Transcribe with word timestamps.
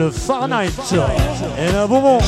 le 0.00 0.10
Fahrenheit. 0.10 0.70
Et 1.58 1.76
un 1.76 1.86
moment, 1.86 2.18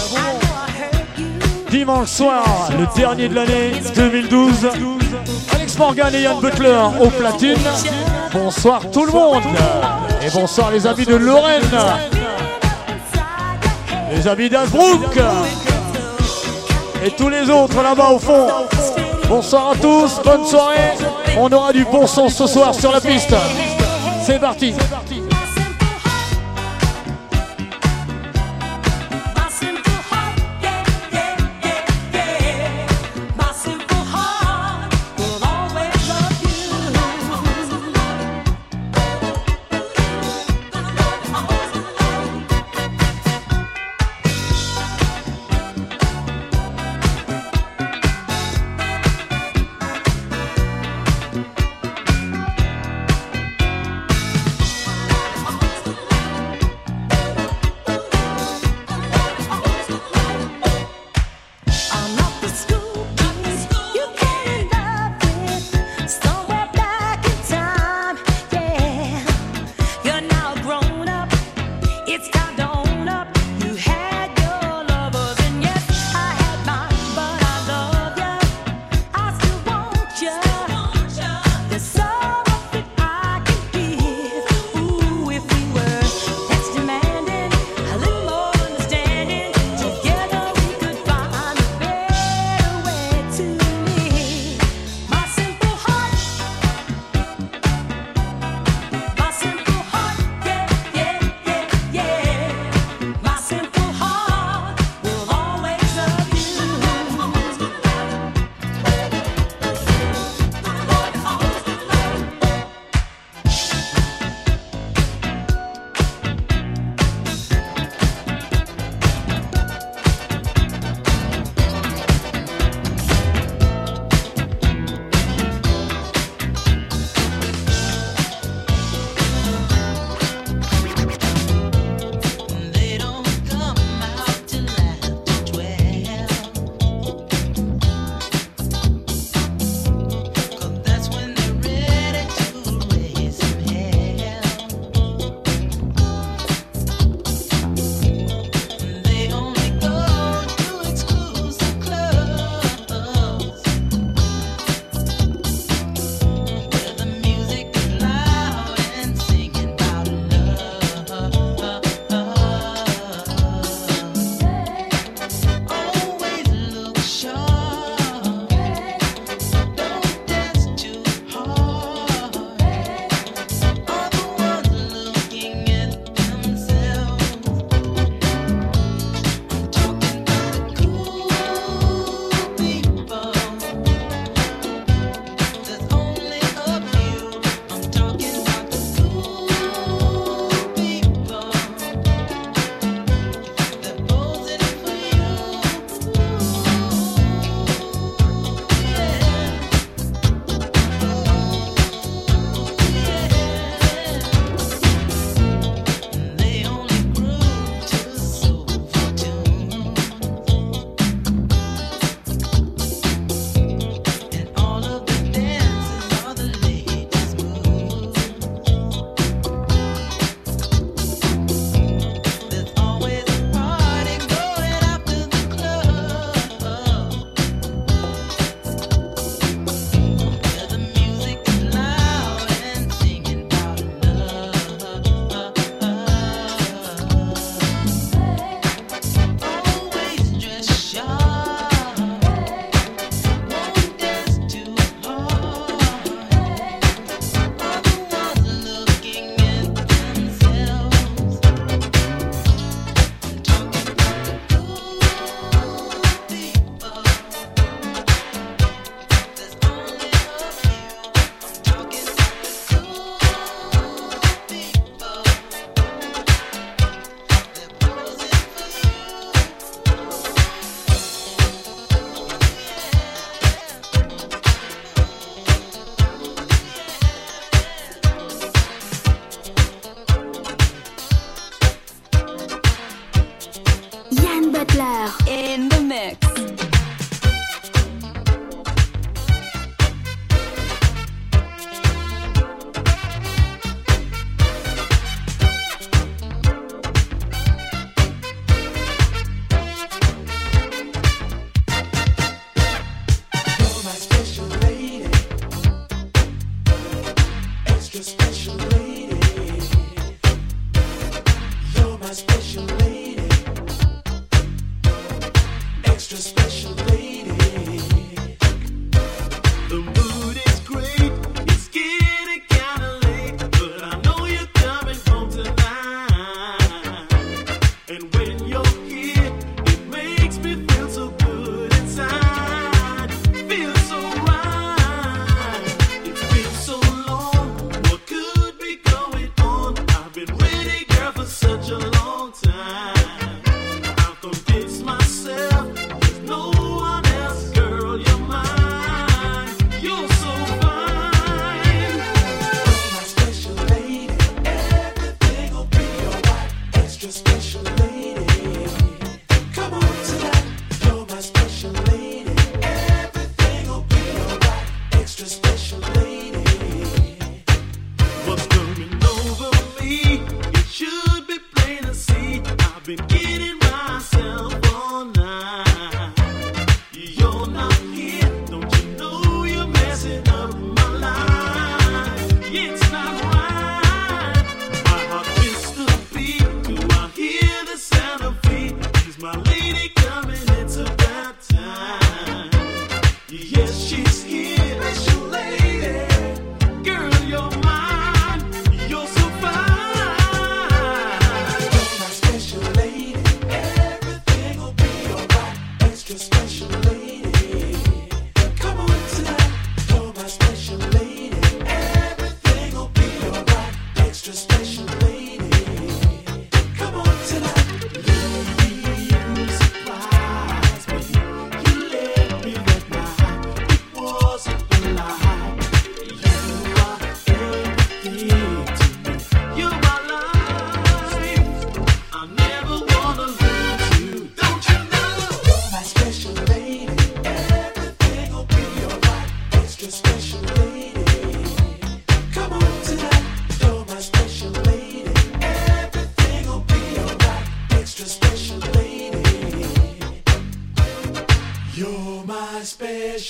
dimanche 1.71 2.09
soir, 2.09 2.45
le 2.79 2.87
dernier 2.95 3.29
de 3.31 3.35
l'année 3.35 3.73
2012. 3.95 4.69
Alex 5.55 5.79
Morgan 5.79 6.15
et 6.15 6.21
Yann 6.21 6.39
Butler 6.39 6.79
au 7.01 7.07
platine. 7.09 7.57
Bonsoir 8.31 8.83
tout 8.91 9.07
le 9.07 9.13
monde. 9.13 9.43
Et 10.23 10.29
bonsoir 10.31 10.71
les 10.71 10.87
amis 10.87 11.07
de 11.07 11.15
Lorraine. 11.15 11.63
Les 14.15 14.29
amis 14.29 14.51
d'Asbrook. 14.51 15.19
Et 17.07 17.11
tous 17.13 17.31
les 17.31 17.49
autres 17.49 17.83
là-bas 17.83 18.11
au 18.11 18.19
fond. 18.19 18.49
Bonsoir 19.29 19.71
à 19.71 19.75
tous, 19.77 20.21
bonne 20.23 20.45
soirée. 20.45 20.93
On 21.39 21.51
aura 21.51 21.73
du 21.73 21.87
bon 21.87 22.07
son 22.07 22.29
ce 22.29 22.47
soir 22.47 22.75
sur 22.75 22.93
la 22.93 23.01
piste. 23.01 23.35
C'est 24.27 24.39
parti. 24.39 24.75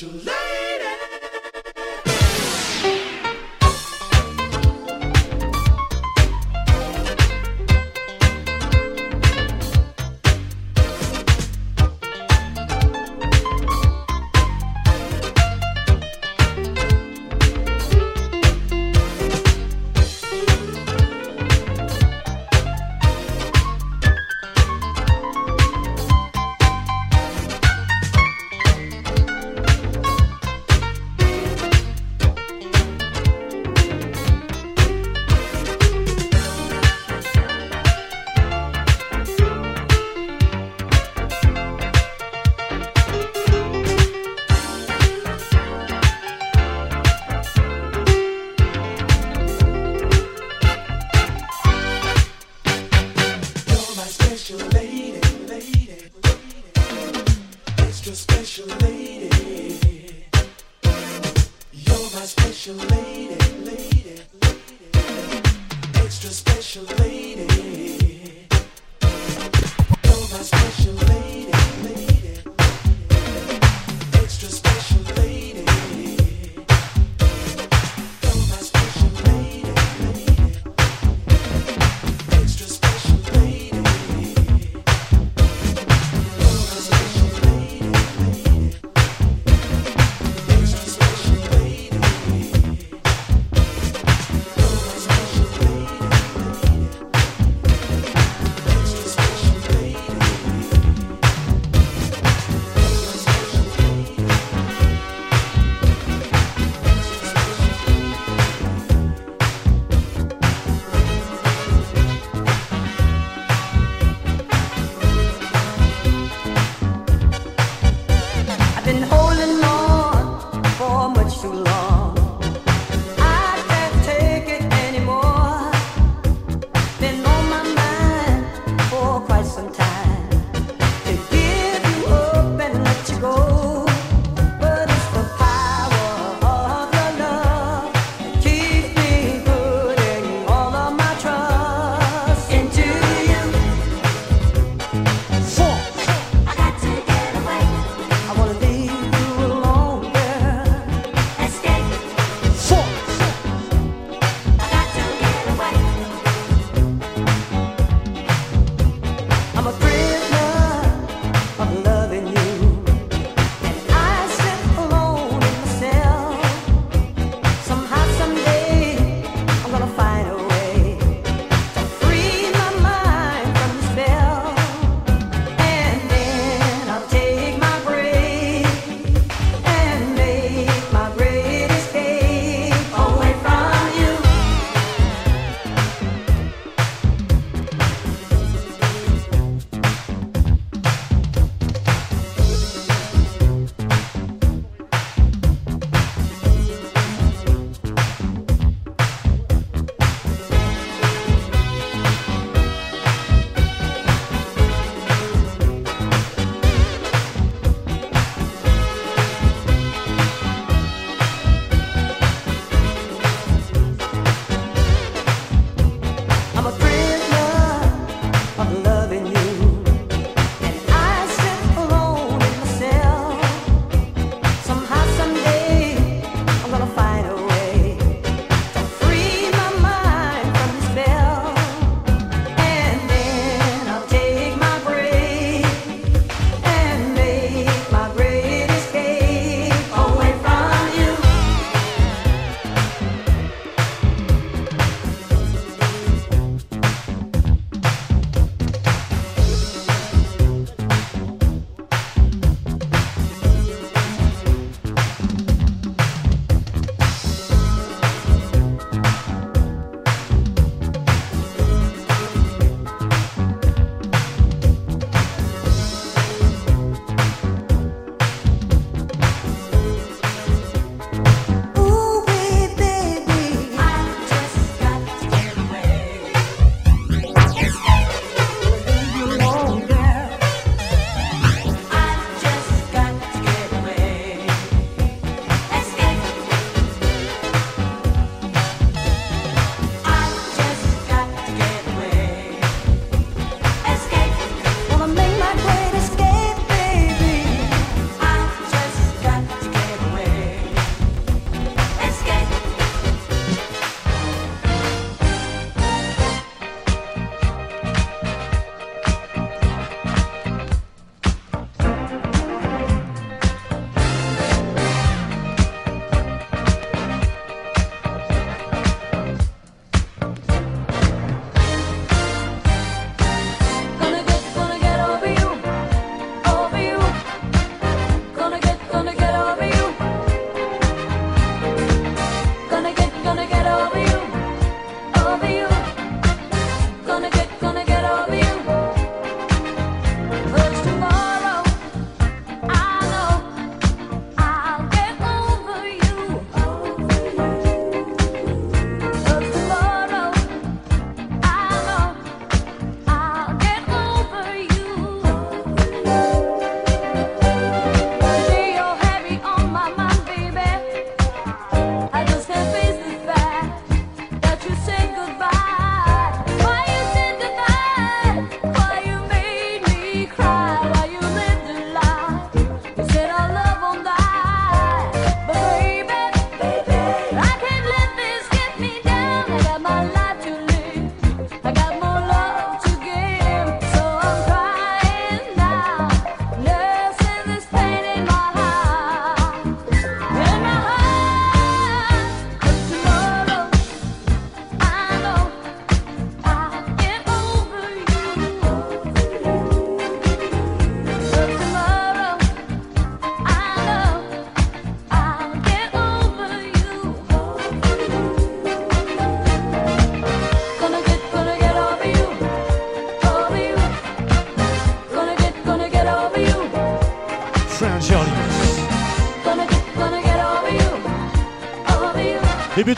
Shall 0.03 0.32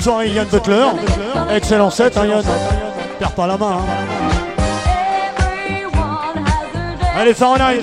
Yann 0.07 0.47
Butler. 0.51 0.87
Excellent 1.51 1.91
set, 1.91 2.17
hein, 2.19 2.27
Yann. 2.27 2.45
Perds 3.19 3.33
pas 3.33 3.47
la 3.47 3.57
main. 3.57 3.79
Hein. 3.79 4.05
Allez, 7.19 7.33
Fahrenheit. 7.33 7.81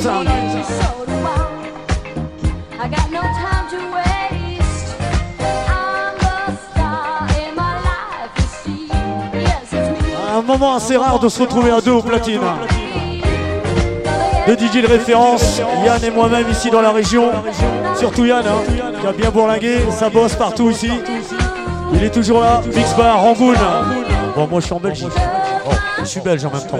Un 10.34 10.42
moment 10.44 10.76
assez 10.76 10.98
rare 10.98 11.20
de 11.20 11.28
se 11.28 11.42
retrouver 11.42 11.72
à 11.72 11.82
deux 11.82 11.92
au 11.92 12.02
platine. 12.02 12.42
Le 14.48 14.54
DJ 14.54 14.82
de 14.84 14.88
référence, 14.88 15.60
Yann 15.86 16.04
et 16.04 16.12
moi-même 16.12 16.50
ici 16.52 16.70
dans 16.70 16.82
la 16.82 16.92
région. 16.92 17.32
Surtout 17.98 18.26
Yann, 18.26 18.46
hein, 18.46 18.62
qui 19.00 19.08
a 19.08 19.12
bien 19.12 19.32
bourlingué, 19.32 19.80
ça 19.92 20.10
bosse 20.10 20.36
partout 20.36 20.70
ici. 20.70 20.92
Il 21.94 22.04
est 22.04 22.10
toujours 22.10 22.42
là, 22.42 22.62
Mix 22.66 22.96
Bar, 22.96 23.22
Rangoon. 23.22 23.54
Bon, 24.36 24.48
moi 24.48 24.60
je 24.60 24.66
suis 24.66 24.74
en 24.74 24.80
Belgique. 24.80 25.12
Oh, 25.68 25.72
je 26.00 26.06
suis 26.06 26.22
belge 26.22 26.46
en 26.46 26.52
même 26.52 26.66
temps. 26.68 26.80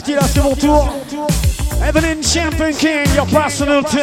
parti 0.00 0.14
là, 0.14 0.22
c'est 0.32 0.42
mon 0.42 0.54
tour. 0.54 0.88
Evelyn 1.86 2.22
Champion 2.22 2.72
King, 2.72 3.14
your 3.14 3.26
personal 3.26 3.82
touch. 3.82 4.00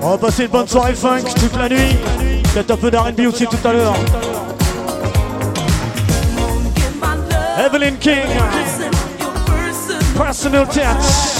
On 0.00 0.10
va 0.10 0.18
passer 0.18 0.44
une 0.44 0.50
bonne 0.50 0.68
soirée 0.68 0.94
funk 0.94 1.24
toute 1.38 1.56
la 1.56 1.68
nuit. 1.68 1.96
Peut-être 2.54 2.70
un 2.70 2.76
peu 2.76 2.90
d'RB 2.90 3.20
aussi 3.26 3.46
tout 3.46 3.68
à 3.68 3.72
l'heure. 3.72 3.96
Evelyn 7.66 7.96
King. 7.96 8.14
Personal 10.16 10.66
touch. 10.68 11.37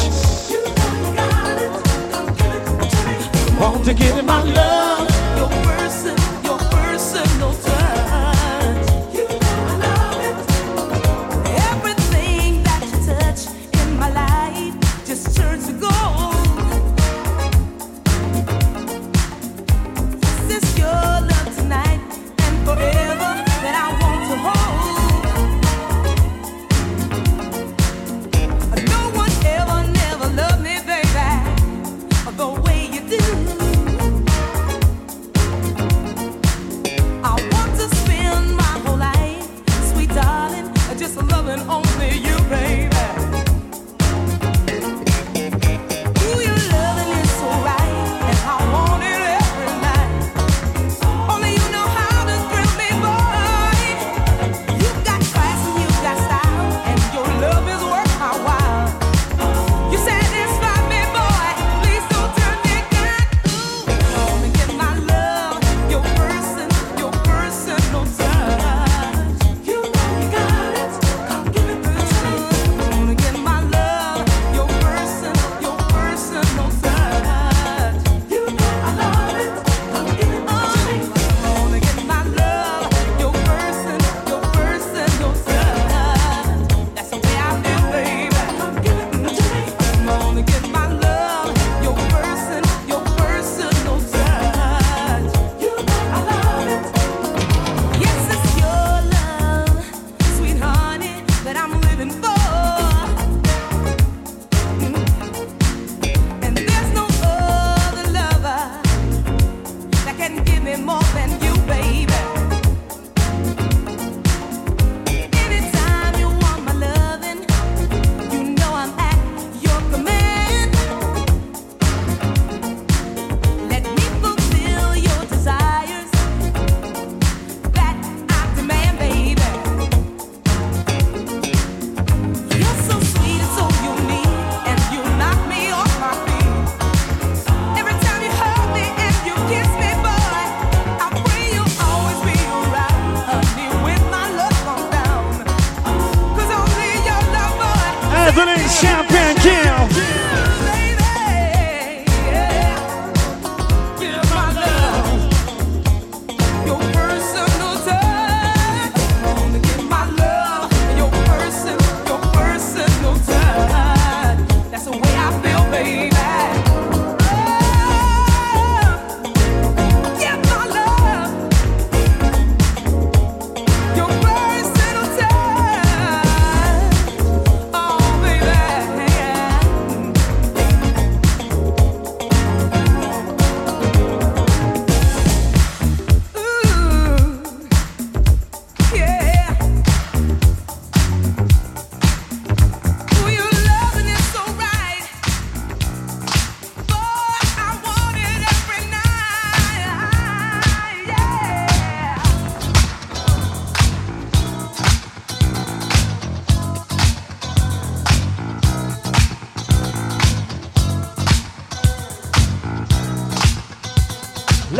Want 3.60 3.84
to 3.86 3.92
give 3.94 4.14
him 4.14 4.26
my 4.26 4.42
love. 4.44 4.87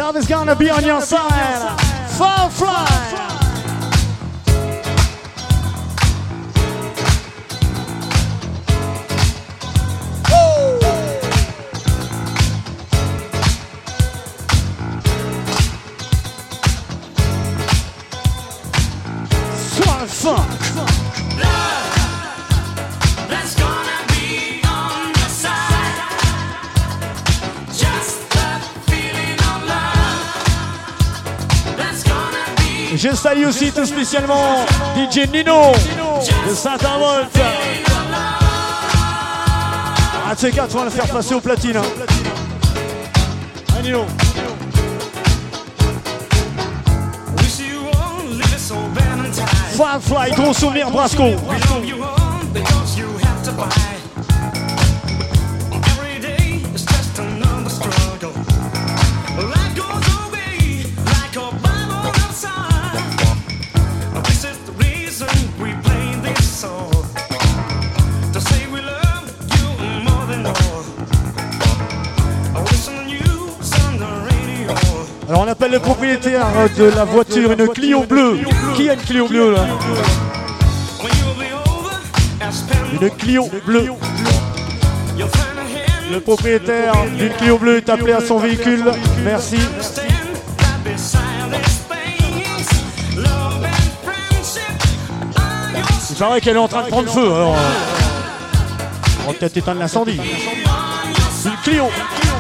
love 0.09 0.17
is 0.17 0.27
gonna 0.27 0.57
be 0.57 0.71
on 0.71 0.83
your 0.83 1.03
side. 1.03 1.79
Fall 2.17 2.49
fly. 2.49 3.08
aussi 33.49 33.73
tout 33.73 33.87
spécialement 33.87 34.67
DJ 34.95 35.31
Nino 35.33 35.73
de 36.49 36.55
Saint-Avold. 36.55 37.29
Ah, 40.27 40.35
de 40.35 40.39
ces 40.39 40.51
quatre, 40.51 40.75
on 40.75 40.79
va 40.81 40.85
le 40.85 40.91
faire 40.91 41.07
passer 41.07 41.35
au 41.35 41.41
platine. 41.41 41.77
Hein. 41.77 41.83
Ah, 43.75 43.83
Nino. 43.83 44.05
Firefly, 49.77 50.31
gros 50.37 50.53
souvenir, 50.53 50.91
Brasco. 50.91 51.25
le 75.71 75.79
propriétaire 75.79 76.47
de 76.77 76.85
la 76.85 77.05
voiture, 77.05 77.53
une 77.53 77.69
Clio 77.69 78.03
bleue. 78.05 78.39
Qui 78.75 78.89
a 78.89 78.95
une 78.95 79.01
Clio 79.01 79.29
bleue 79.29 79.53
là 79.53 79.67
Une 82.93 83.11
Clio 83.11 83.51
bleue. 83.67 83.91
Le 86.11 86.21
propriétaire 86.21 86.95
d'une 87.17 87.33
Clio 87.35 87.59
bleue 87.59 87.77
est 87.79 87.89
appelé 87.89 88.13
à 88.13 88.21
son 88.21 88.39
véhicule. 88.39 88.85
Merci. 89.25 89.59
Il 96.11 96.17
paraît 96.17 96.41
qu'elle 96.41 96.57
est 96.57 96.61
en 96.61 96.69
train 96.69 96.83
de 96.83 96.89
prendre 96.89 97.09
feu, 97.09 97.27
alors 97.33 97.55
on 99.25 99.31
va 99.31 99.39
peut-être 99.39 99.57
éteindre 99.57 99.81
l'incendie. 99.81 100.21
Une 101.45 101.57
Clio. 101.63 101.85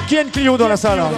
Qui 0.08 0.16
a 0.16 0.22
une 0.22 0.30
Clio 0.30 0.56
dans 0.56 0.68
la 0.68 0.76
salle 0.76 1.00
hein 1.00 1.10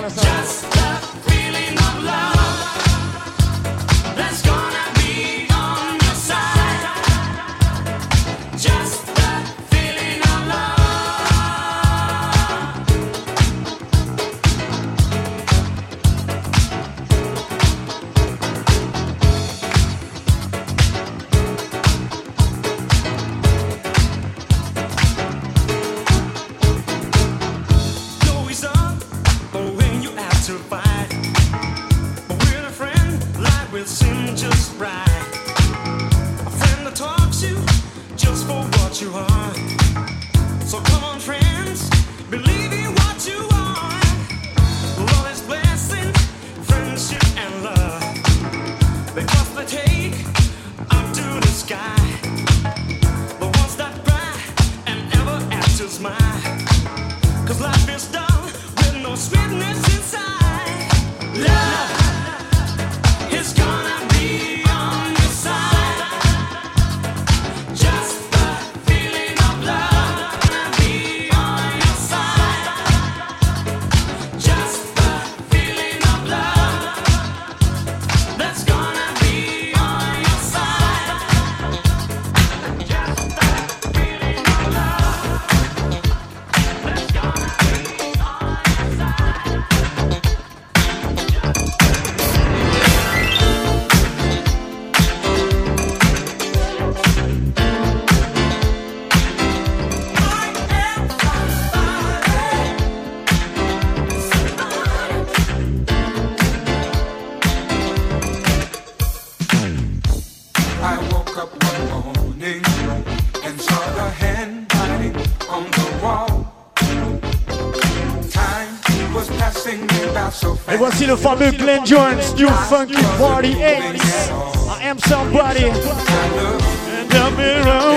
le 121.10 121.16
fameux 121.16 121.50
Glenn 121.50 121.84
Jones, 121.84 122.20
New 122.36 122.48
Funky 122.68 123.02
Party 123.18 123.56
Ace. 123.60 124.30
I 124.68 124.84
am 124.84 124.98
somebody. 125.00 125.64
And 125.64 127.12
I'm 127.12 127.89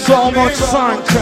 so 0.00 0.30
much 0.30 0.54
sunshine. 0.54 1.19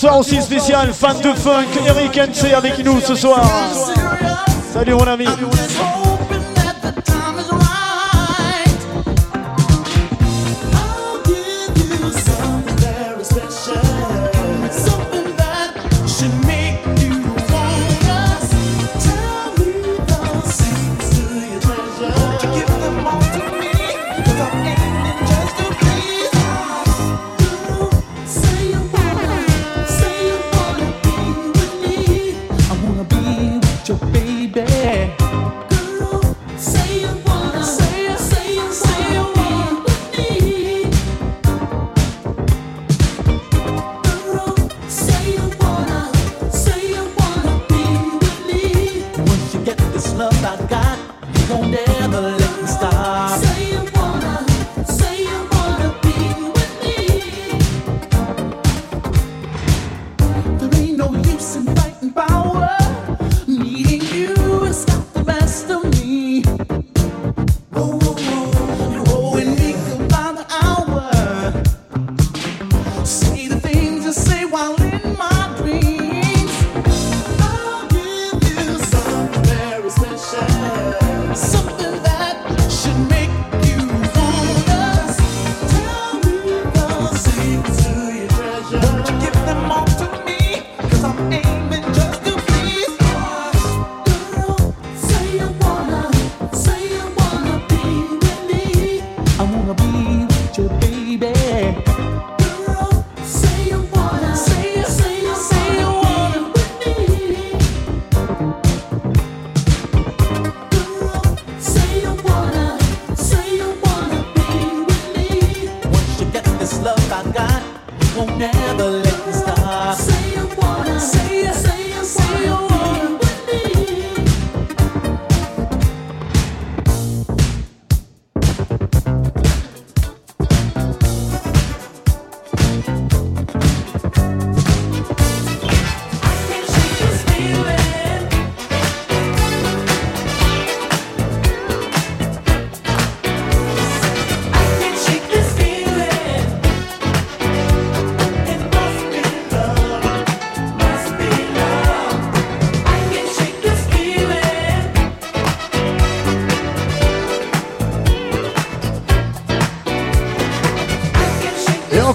Soir 0.00 0.16
aussi 0.16 0.40
spécial, 0.40 0.94
fan 0.94 1.20
de 1.20 1.34
funk, 1.34 1.66
Eric 1.86 2.16
NC 2.16 2.54
avec 2.54 2.82
nous 2.82 3.02
ce 3.02 3.14
soir. 3.14 3.44
Salut 4.72 4.94
mon 4.94 5.06
ami. 5.06 5.26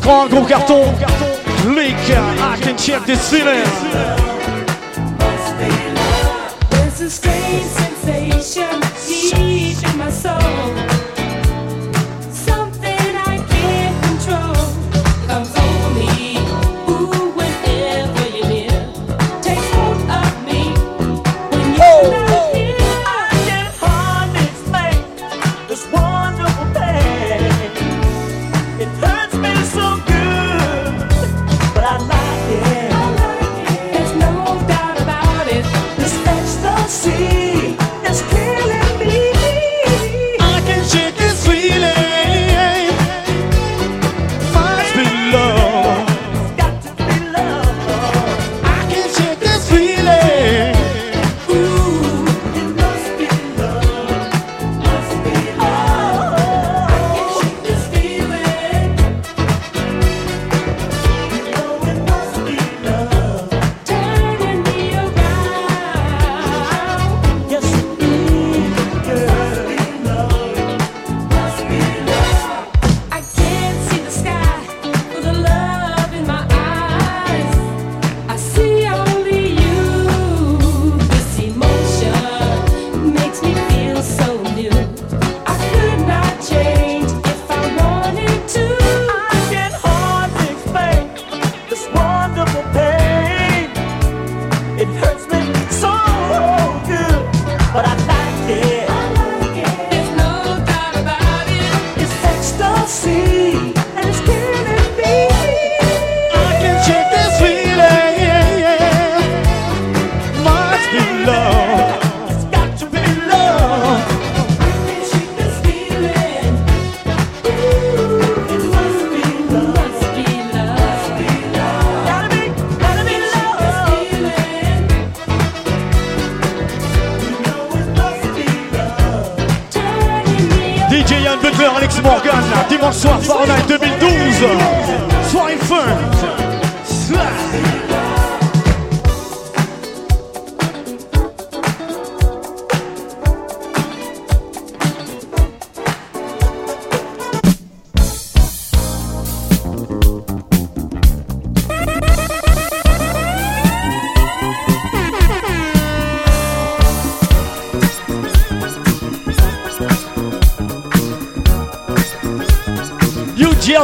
prendre 0.05 0.29
gros 0.29 0.45
carton. 0.45 0.83
Lick, 1.73 1.95
I 2.11 2.57
can 2.61 2.77
check 2.77 3.03
this 3.05 3.27
feeling. 3.27 3.65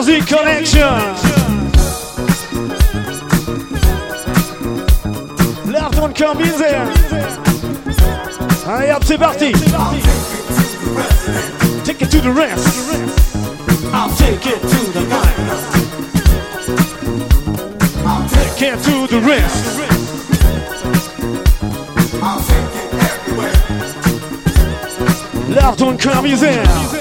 Music 0.04 0.26
Connection. 0.26 0.82
L'art 5.72 5.92
don't 5.92 6.16
come 6.16 6.42
in 6.42 6.58
there. 6.58 6.88
Allez 8.68 8.90
hop, 8.90 9.04
c'est 9.04 9.20
parti. 9.20 9.52
Take 11.84 12.02
it 12.02 12.10
to 12.10 12.20
the 12.20 12.32
rest. 12.32 12.68
I'll 13.94 14.10
take 14.16 14.44
it 14.48 14.60
to 14.60 14.92
the 14.92 15.02
night. 15.08 15.38
I'll 18.04 18.28
take 18.28 18.60
it 18.60 18.82
to 18.82 19.08
the 19.08 19.20
rest. 19.22 19.78
L'art 25.50 25.78
don't 25.78 26.00
come 26.00 26.26
in 26.26 26.40
there. 26.40 27.01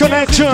Connection. 0.00 0.46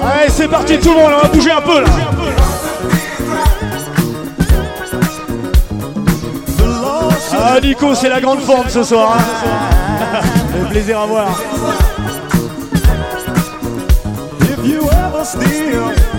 Allez, 0.00 0.28
c'est 0.28 0.46
parti 0.46 0.78
tout 0.78 0.90
le 0.90 0.94
monde, 0.94 1.12
on 1.16 1.22
va 1.22 1.28
bouger 1.30 1.50
un 1.50 1.60
peu 1.60 1.80
là. 1.80 1.88
Ah 7.36 7.60
Nico, 7.60 7.92
c'est 7.96 8.08
la 8.08 8.20
grande 8.20 8.38
forme 8.38 8.68
ce 8.68 8.84
soir. 8.84 9.18
Hein. 9.18 10.20
Le 10.62 10.68
plaisir 10.68 11.00
à 11.00 11.06
voir. 11.06 11.26
I 15.26 15.36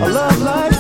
a 0.02 0.10
love 0.10 0.42
like 0.42 0.75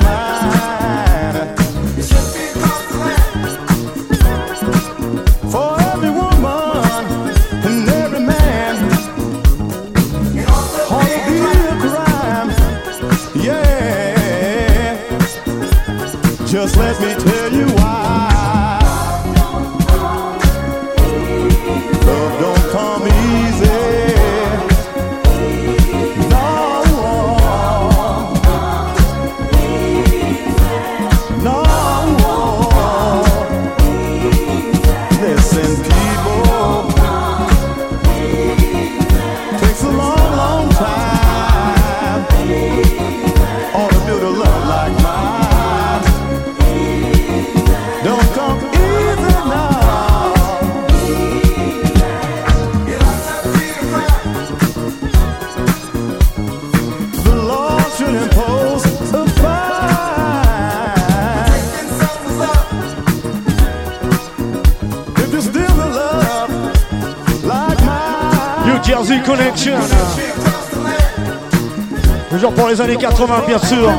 les 72.75 72.81
années 72.81 72.97
80, 72.97 73.43
bien 73.47 73.57
sûr. 73.59 73.89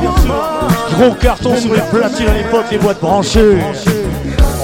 Gros 0.99 1.15
carton 1.15 1.55
sur 1.55 1.73
les 1.73 1.81
platines 1.81 2.27
à 2.29 2.33
l'époque, 2.33 2.65
les 2.71 2.77
boîtes 2.77 2.99
branchées. 2.99 3.57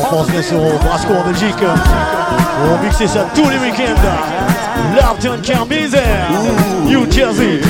On 0.02 0.16
pense 0.16 0.28
bien 0.28 0.42
sûr 0.42 0.58
au 0.58 0.78
Brasco 0.78 1.14
en 1.14 1.28
Belgique. 1.28 1.56
On 2.66 2.84
mixait 2.84 3.08
ça 3.08 3.26
tous 3.34 3.50
les 3.50 3.58
week-ends. 3.58 4.02
L'art 4.96 5.16
d'un 5.16 5.38
New 6.86 7.12
Jersey. 7.12 7.62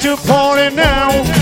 to 0.00 0.16
party 0.16 0.74
now. 0.76 1.37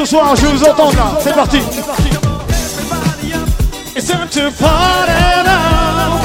ce 0.00 0.06
soir, 0.06 0.34
je 0.34 0.46
vous 0.46 0.64
entendre 0.64 0.96
là. 0.96 1.12
C'est 1.20 1.34
parti. 1.34 1.58
It's 3.94 4.06
time 4.06 4.28
to 4.30 4.50
party 4.58 5.12
now. 5.44 6.20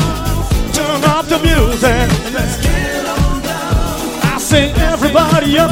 Turn 0.72 1.04
up 1.04 1.28
the 1.28 1.40
music. 1.42 2.08
Let's 2.34 2.58
get 2.62 3.06
on 3.06 3.42
down. 3.42 4.34
I 4.34 4.40
say 4.40 4.72
everybody 4.94 5.60
up. 5.60 5.72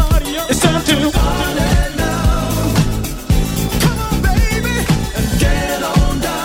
It's 0.49 0.59
time 0.59 0.83
to 0.83 1.11
party 1.11 1.53
now. 1.97 2.63
Come 3.79 3.99
on, 4.11 4.21
baby, 4.21 4.85
and 5.15 5.39
get 5.39 5.81
on 5.81 6.19
down. 6.19 6.41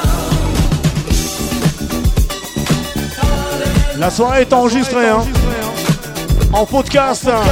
La 3.99 4.11
soirée 4.11 4.43
est 4.43 4.53
enregistrée, 4.53 5.09
hein. 5.09 5.27
En 6.53 6.65
podcast, 6.65 7.27
hein. 7.27 7.43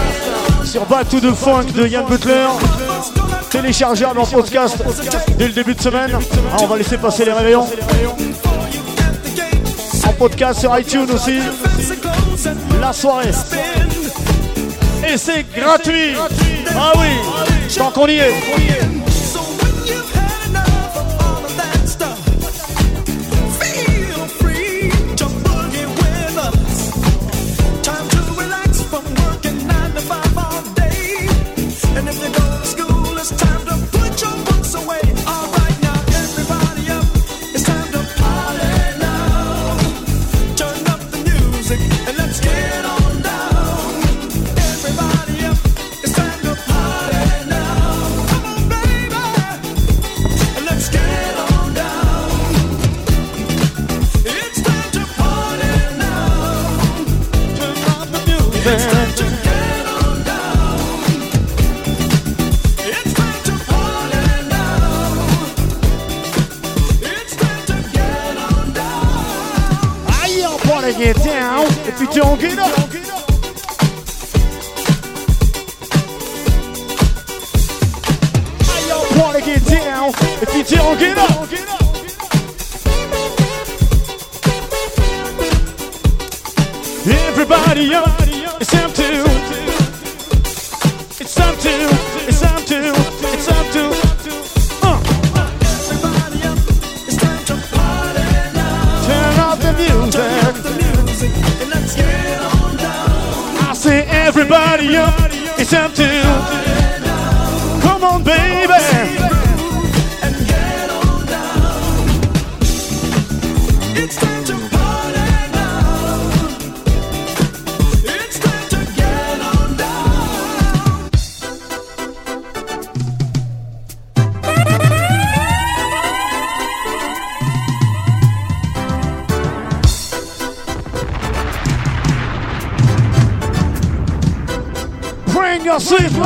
sur 0.65 0.85
Back 0.87 1.09
to 1.09 1.19
the 1.19 1.35
Funk 1.35 1.73
de 1.75 1.89
Yann 1.89 2.07
Butler 2.07 2.47
téléchargeable 3.57 4.21
en 4.21 4.27
podcast 4.27 4.77
dès 5.39 5.47
le 5.47 5.53
début 5.53 5.75
de 5.75 5.81
semaine. 5.81 6.11
Ah, 6.53 6.57
on 6.61 6.67
va 6.67 6.77
laisser 6.77 6.99
passer 6.99 7.25
les 7.25 7.33
réveillons. 7.33 7.67
En 10.07 10.13
podcast 10.13 10.61
sur 10.61 10.79
iTunes 10.79 11.09
aussi. 11.11 11.39
La 12.81 12.93
soirée. 12.93 13.31
Et 15.09 15.17
c'est 15.17 15.47
gratuit. 15.57 16.15
Ah 16.77 16.93
oui, 16.99 17.09
tant 17.77 17.91
qu'on 17.91 18.09
y 18.09 18.17
est. 18.17 19.06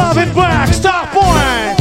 love 0.01 0.19
it 0.19 0.33
black, 0.33 0.73
Stop 0.73 1.09
point. 1.13 1.77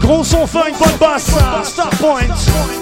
Gros 0.00 0.24
son 0.24 0.46
funk, 0.46 0.78
bonne 0.78 0.98
basse, 0.98 1.30
stop 1.64 1.94
point. 1.98 2.77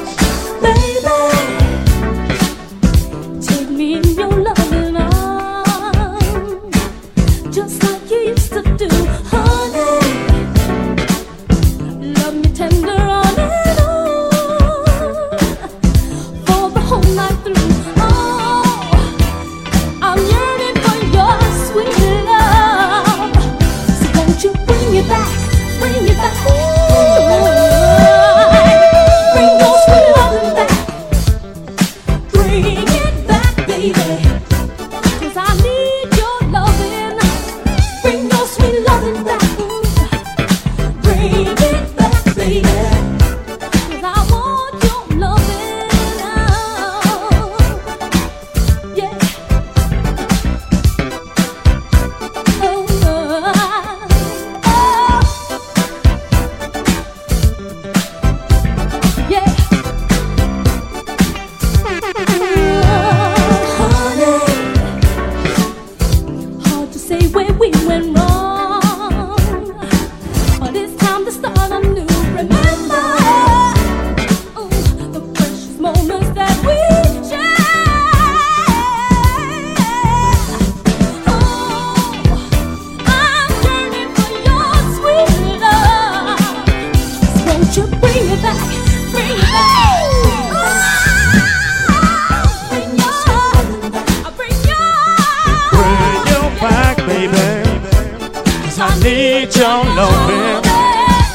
need 99.07 99.55
your 99.55 99.85
loving. 99.95 100.63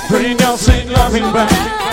Bring 0.10 0.40
your 0.40 0.58
sweet 0.58 0.88
loving 0.88 1.32
back. 1.34 1.91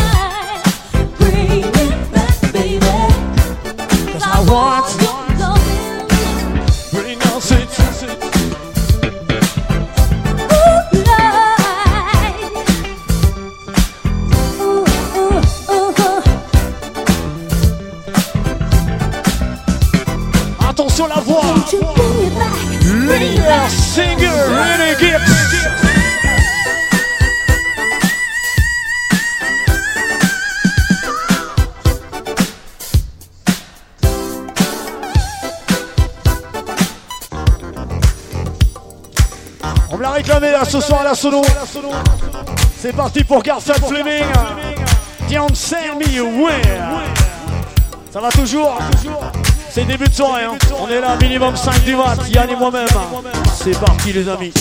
ce 40.81 40.87
soir 40.87 41.01
à 41.01 41.05
la 41.05 41.15
sono. 41.15 41.43
C'est 42.79 42.95
parti 42.95 43.25
pour 43.25 43.43
Garfield 43.43 43.85
Fleming. 43.85 44.25
Ouais. 46.21 46.63
Ça 48.13 48.21
va 48.21 48.31
toujours 48.31 48.79
C'est 49.71 49.85
début 49.85 50.09
de 50.09 50.15
soirée. 50.15 50.45
Hein. 50.45 50.57
On 50.81 50.89
est 50.89 51.01
là, 51.01 51.17
minimum 51.21 51.57
5 51.57 51.85
du 51.85 51.97
mat. 51.97 52.19
Yann 52.31 52.51
et 52.51 52.57
moi-même. 52.57 52.89
C'est 53.57 53.79
parti, 53.79 54.13
les 54.13 54.29
amis. 54.29 54.53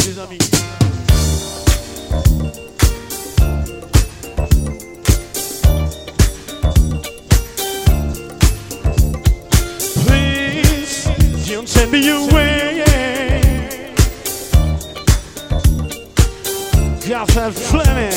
Fleming. 17.38 18.16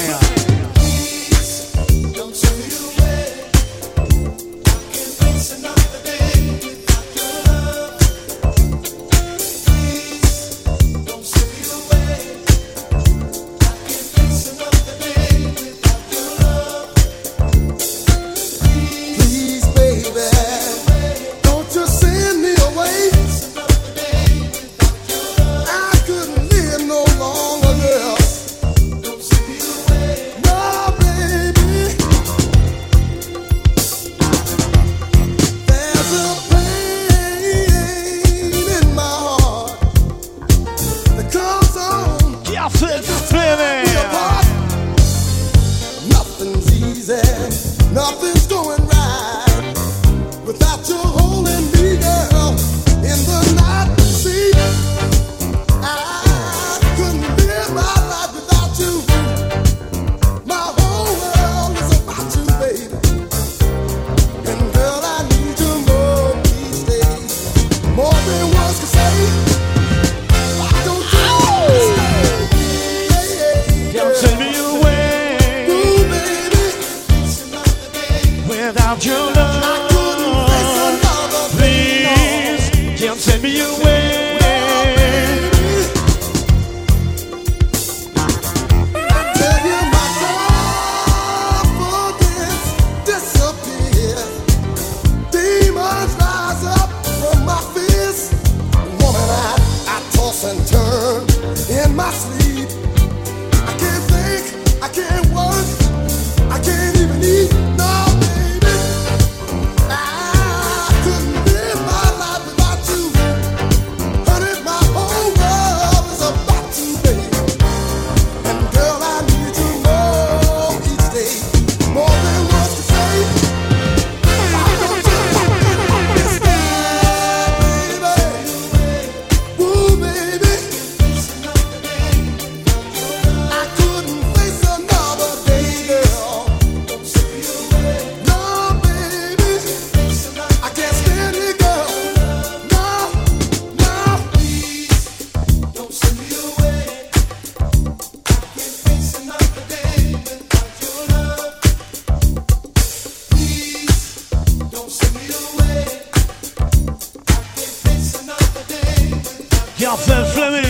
Y'all 159.81 159.97
Fleming. 159.97 160.70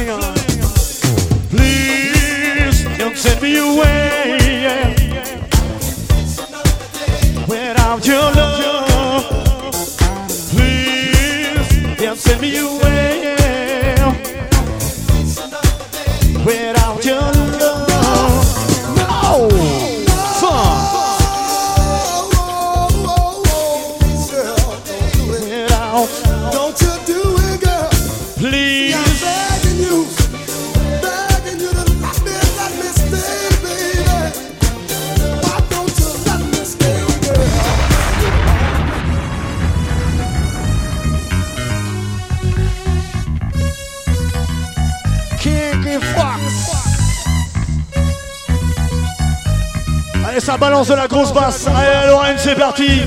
grosse 51.11 51.33
basse. 51.33 51.67
Allez, 51.67 52.09
Lorraine, 52.09 52.37
c'est 52.39 52.55
parti. 52.55 53.03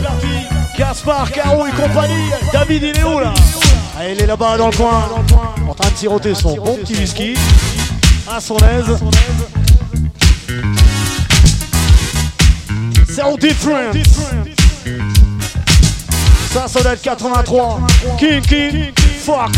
Gaspard, 0.78 1.32
Caro 1.32 1.66
et 1.66 1.72
compagnie. 1.72 2.30
David, 2.52 2.84
il 2.84 2.98
est 2.98 3.04
où 3.04 3.20
là 3.20 3.34
Allez, 3.98 4.14
il 4.14 4.22
est 4.22 4.26
là-bas 4.26 4.58
dans 4.58 4.68
le 4.68 4.76
coin. 4.76 5.08
En 5.68 5.74
train 5.74 5.90
de 5.90 5.96
siroter 5.96 6.36
son 6.36 6.56
bon 6.56 6.78
petit 6.78 6.96
whisky. 6.96 7.36
À 8.30 8.40
son 8.40 8.58
aise. 8.58 9.00
Sound 13.16 13.40
different. 13.40 13.94
Ça, 16.52 16.68
ça 16.68 16.82
doit 16.82 16.94
être 16.94 17.02
83. 17.02 17.80
King, 18.20 18.42
King, 18.42 18.92
Fox. 19.24 19.58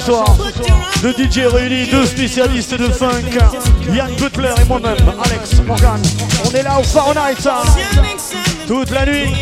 soir. 0.00 0.36
Le 1.02 1.12
DJ 1.12 1.46
réunit 1.52 1.86
deux 1.88 2.06
spécialistes 2.06 2.74
de 2.74 2.88
funk, 2.88 3.38
Yann 3.92 4.10
Butler 4.16 4.54
et 4.60 4.64
moi-même, 4.64 4.96
Alex 5.24 5.60
Morgan. 5.66 6.00
On 6.44 6.50
est 6.50 6.62
là 6.62 6.78
au 6.78 6.82
Fahrenheit, 6.82 7.46
hein, 7.46 7.62
toute 8.66 8.90
la 8.90 9.06
nuit. 9.06 9.32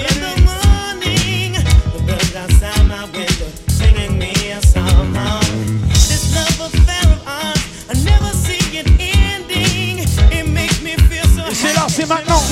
C'est 11.52 11.74
là, 11.74 11.86
c'est 11.88 12.06
maintenant. 12.06 12.45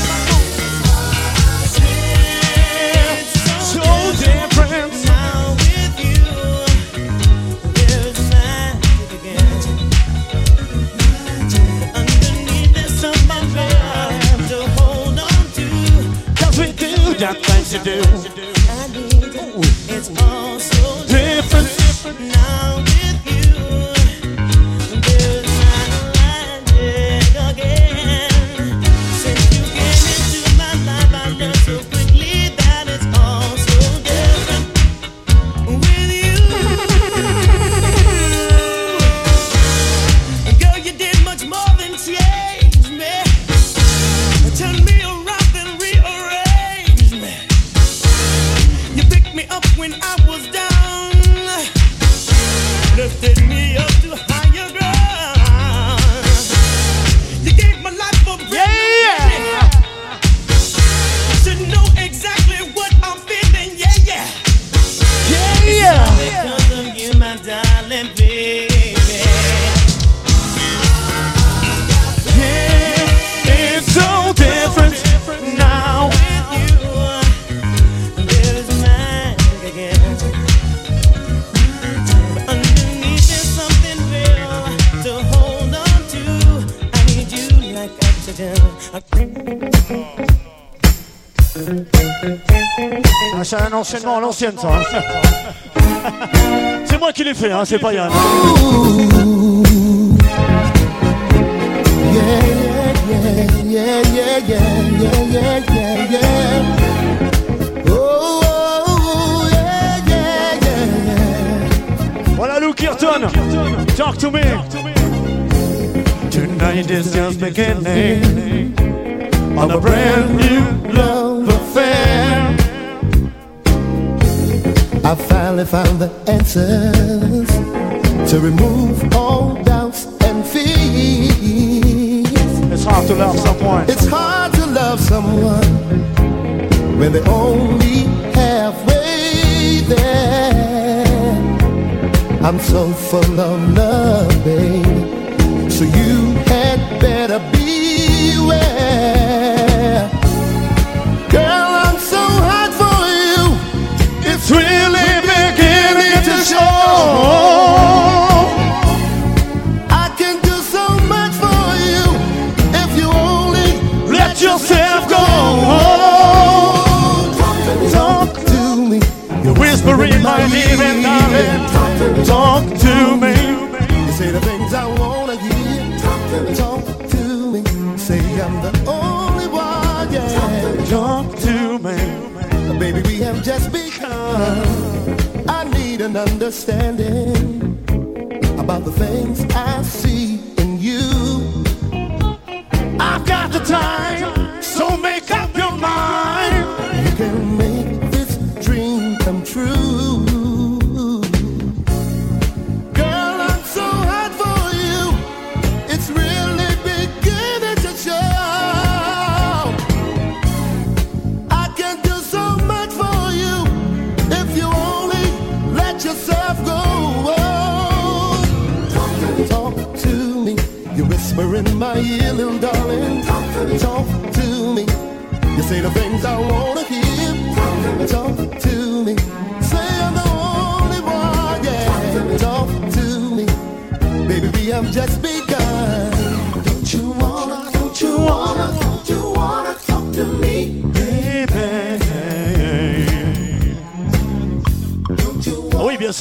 C'est 97.64 97.78
pas 97.78 97.94
Yann. 97.94 98.10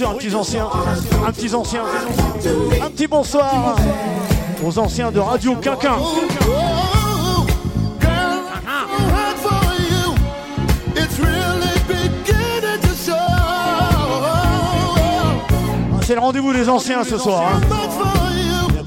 un 0.02 0.16
petit 0.16 0.34
ancien, 0.34 0.68
un 1.26 1.32
petit 1.32 1.54
ancien, 1.54 1.82
un 2.82 2.90
petit 2.90 3.06
bonsoir 3.06 3.76
aux 4.66 4.80
anciens 4.80 5.12
de 5.12 5.20
Radio 5.20 5.56
Quinquin. 5.56 5.98
C'est 16.06 16.16
le 16.16 16.20
rendez-vous 16.20 16.54
des 16.54 16.68
anciens 16.68 17.04
ce 17.04 17.18
soir. 17.18 17.44
Hein. 17.56 17.93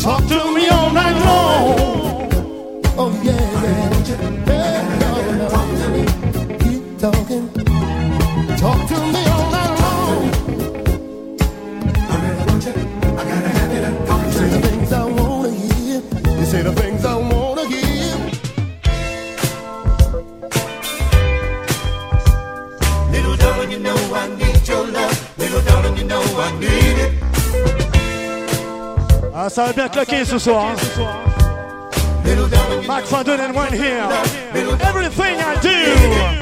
Talk 0.00 0.26
to 0.28 0.54
me 0.54 0.66
all 0.70 0.90
night 0.92 1.12
long. 1.26 2.30
Oh, 2.96 3.20
yeah. 3.22 4.59
ça 29.50 29.64
va 29.64 29.72
bien 29.72 29.88
claquer 29.88 30.24
ce 30.24 30.38
soir. 30.38 30.74
Max 32.86 33.10
Van 33.10 33.20
and 33.28 33.54
one 33.54 33.72
here. 33.72 34.08
Everything 34.80 35.38
I 35.40 35.56
do. 35.60 36.39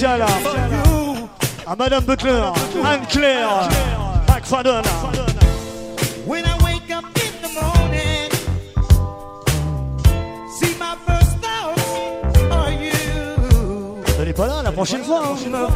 spéciale 0.00 0.24
à 1.66 1.76
Madame 1.76 2.04
Butler, 2.04 2.42
Anne-Claire, 2.82 3.68
Pac 4.26 4.44
Fadona. 4.46 4.82
When 6.26 6.44
I 6.46 6.56
wake 6.64 6.90
up 6.90 7.04
in 7.16 7.32
the 7.42 7.50
morning, 7.52 8.30
see 10.58 10.74
my 10.78 10.96
first 11.06 11.36
thoughts 11.42 11.82
are 12.50 12.72
you. 12.72 14.02
Elle 14.20 14.28
est 14.28 14.32
pas 14.32 14.46
là 14.46 14.62
la 14.62 14.72
prochaine 14.72 15.04
fois. 15.04 15.22
Hein. 15.22 15.68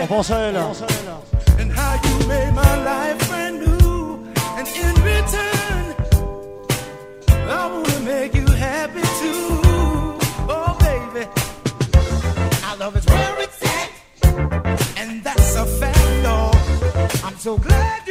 On 0.00 0.06
pense 0.06 0.30
à 0.30 0.38
elle. 0.38 0.56
And 0.56 1.72
how 1.72 1.98
you 2.04 2.26
made 2.28 2.54
my 2.54 2.76
life 2.84 3.28
brand 3.28 3.58
new. 3.58 4.20
And 4.56 4.66
in 4.76 4.94
return, 5.02 5.94
I 7.48 7.66
wanna 7.66 8.00
make 8.04 8.34
you 8.34 8.46
happy 8.46 9.02
too. 9.20 9.63
love 12.84 12.96
is 12.98 13.06
where 13.06 13.40
it's 13.40 13.62
at, 13.62 14.98
and 14.98 15.24
that's 15.24 15.56
a 15.56 15.64
fact, 15.64 16.22
though. 16.22 16.50
I'm 17.26 17.36
so 17.38 17.56
glad. 17.56 18.03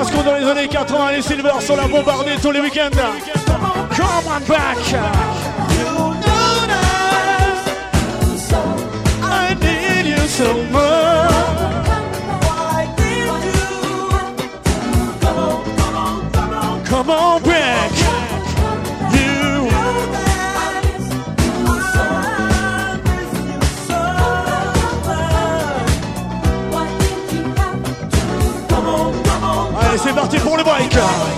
Carrasco 0.00 0.22
dans 0.22 0.34
les 0.34 0.46
années 0.46 0.68
80, 0.68 1.12
les 1.12 1.20
Silvers 1.20 1.60
sont 1.60 1.76
la 1.76 1.86
bombardée 1.86 2.36
tous 2.40 2.50
les 2.52 2.60
week-ends. 2.60 2.88
Come 16.88 17.10
on 17.10 17.39
back! 17.39 17.39
my 30.80 30.88
God. 30.88 31.29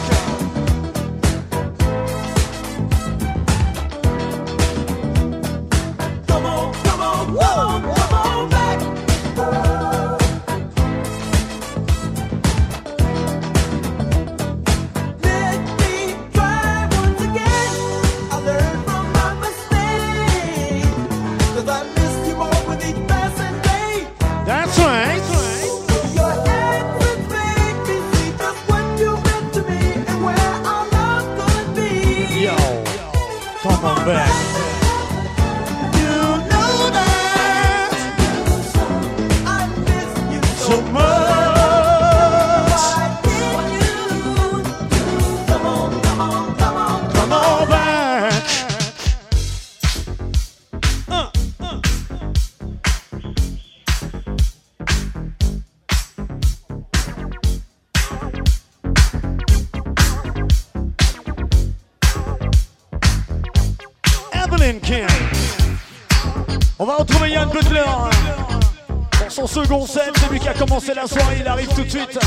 toujours 69.72 69.88
scène, 69.88 70.12
celui 70.16 70.38
qui 70.38 70.48
a 70.48 70.54
commencé 70.54 70.92
la 70.92 71.06
soirée, 71.06 71.38
il 71.40 71.48
arrive 71.48 71.68
tout 71.68 71.82
de 71.82 71.88
suite. 71.88 72.18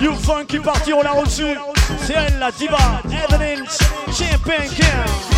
Youfan 0.00 0.44
qui 0.46 0.56
est 0.56 0.60
parti, 0.60 0.92
on 0.92 1.02
l'a 1.02 1.12
reçu. 1.12 1.46
C'est 2.02 2.12
elle, 2.12 2.38
la 2.38 2.50
diva, 2.50 3.02
Evelyn 3.06 3.64
Chimpankin. 4.12 5.35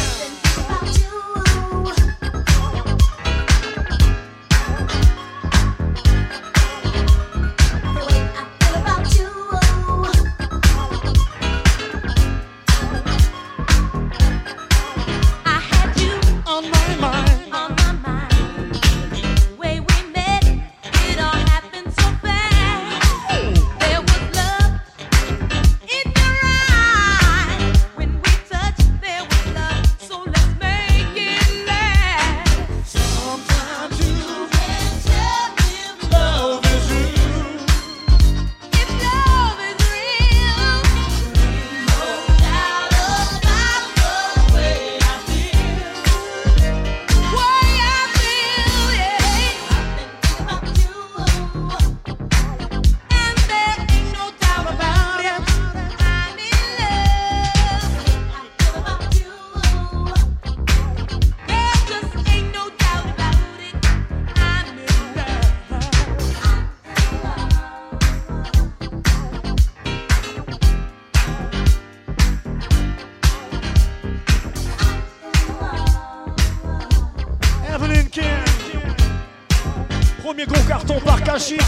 Yoshi. 81.38 81.67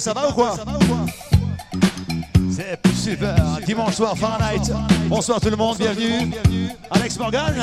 ça 0.00 0.12
va 0.12 0.28
ou 0.28 0.32
quoi 0.32 0.56
C'est 2.50 2.80
super, 2.94 3.36
dimanche 3.66 3.94
soir, 3.94 4.16
Fahrenheit. 4.16 4.72
Bonsoir 5.08 5.40
tout 5.40 5.50
le 5.50 5.56
monde, 5.56 5.76
bienvenue. 5.78 6.32
Alex 6.90 7.18
Morgan. 7.18 7.54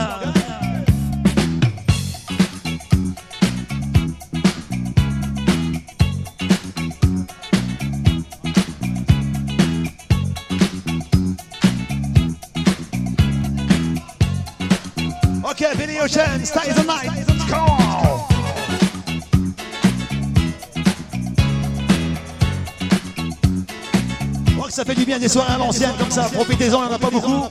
bien 25.11 25.19
des 25.19 25.27
soirées 25.27 25.55
à 25.55 25.57
l'ancienne 25.57 25.91
comme 25.99 26.09
ça, 26.09 26.29
profitez-en, 26.31 26.83
il 26.83 26.87
n'y 26.87 26.93
en 26.93 26.95
a 26.95 26.97
pas 26.97 27.09
beaucoup. 27.09 27.49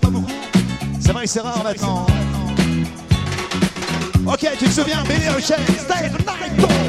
C'est 0.99 1.13
vrai 1.13 1.25
que 1.25 1.29
c'est 1.29 1.41
rare 1.41 1.63
maintenant. 1.63 2.07
Ok, 4.27 4.49
tu 4.59 4.65
te 4.65 4.71
souviens, 4.71 5.03
Billy 5.03 5.29
O'Shea, 5.29 5.57
Stay 5.77 6.09
the 6.09 6.80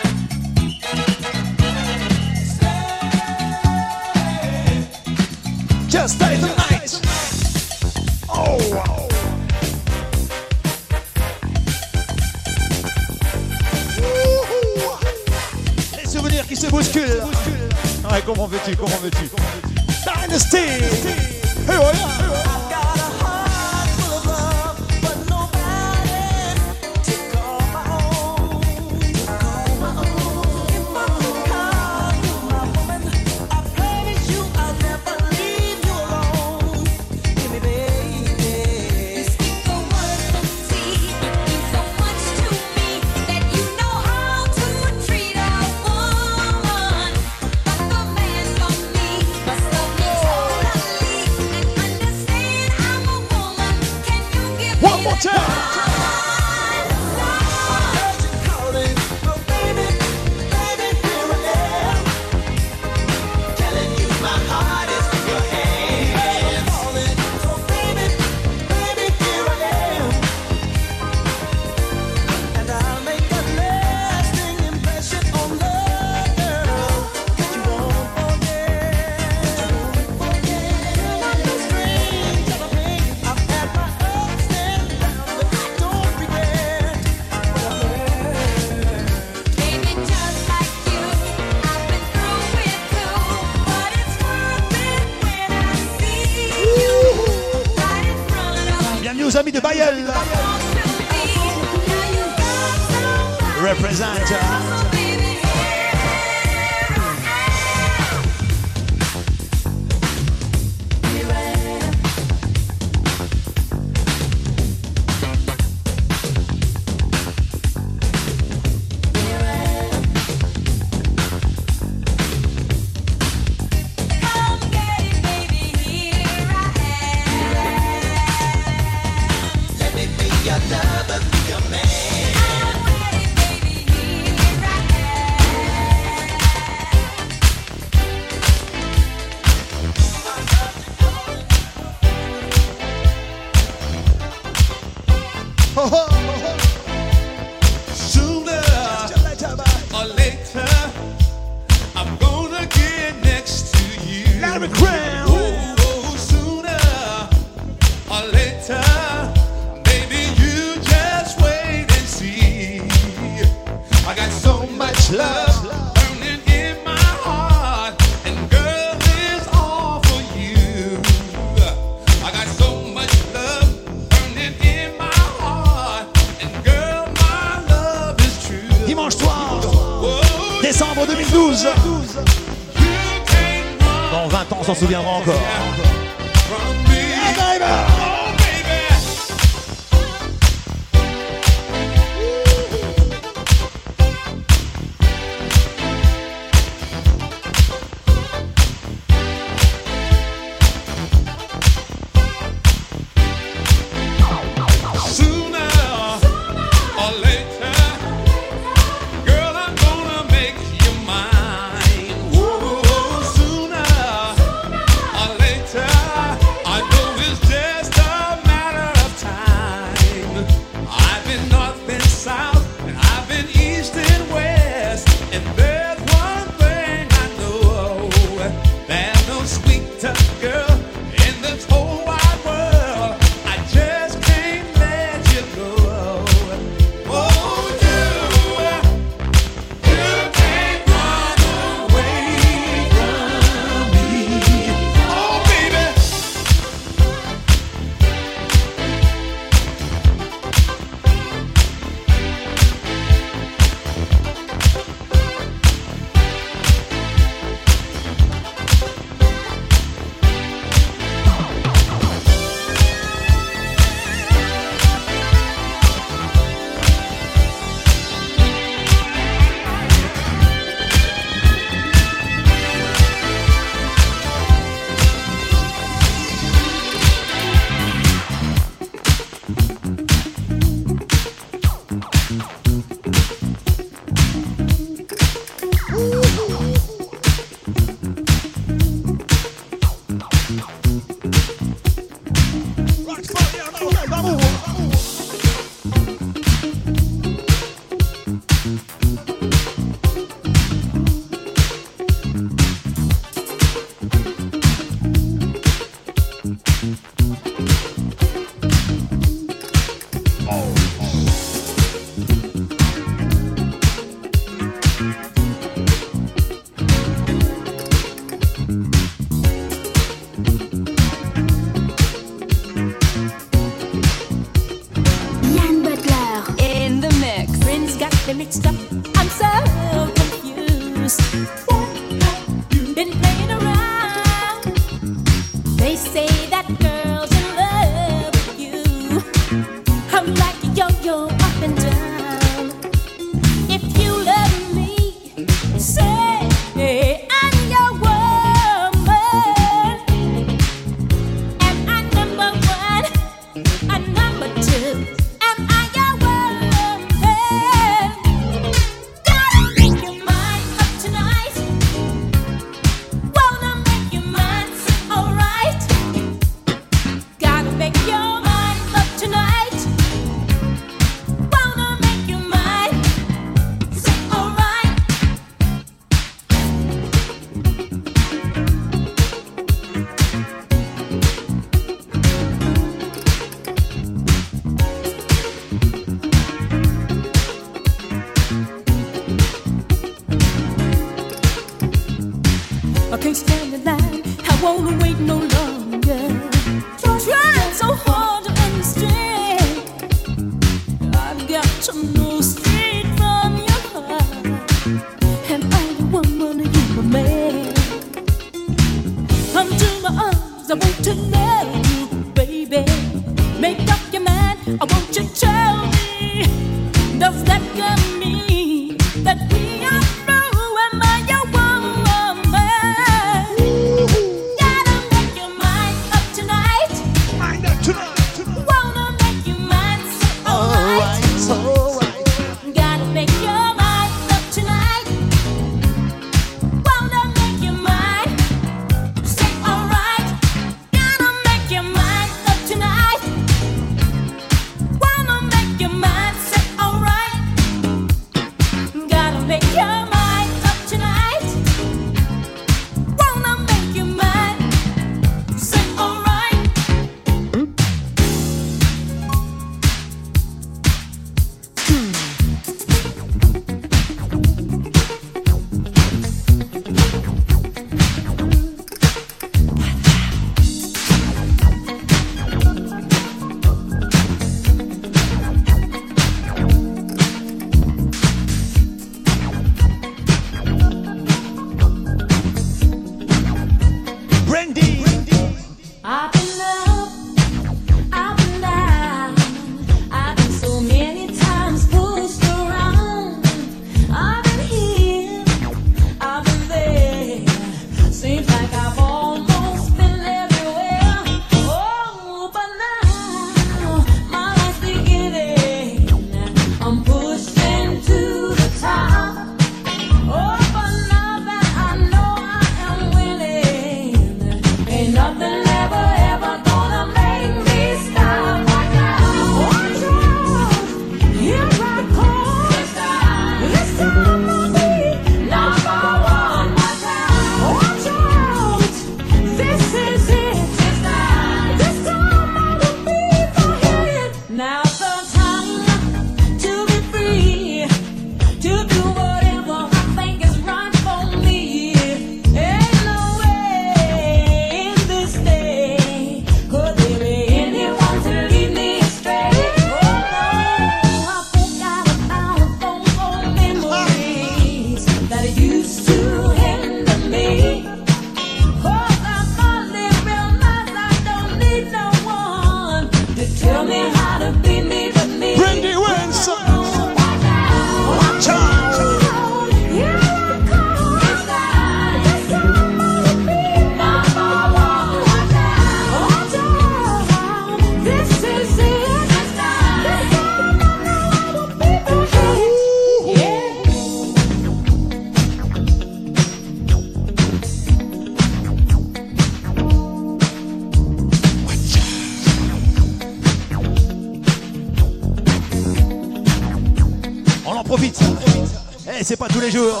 c'est 599.30 599.36
pas 599.36 599.46
tous 599.46 599.60
les 599.60 599.70
jours. 599.70 600.00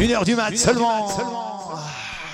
Une 0.00 0.12
heure 0.12 0.24
du 0.24 0.34
mat 0.34 0.56
seulement. 0.56 1.45